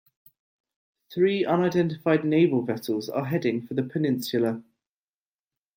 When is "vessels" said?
2.63-3.07